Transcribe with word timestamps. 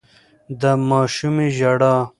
د 0.61 0.63
ماشومې 0.89 1.47
ژړا 1.57 1.95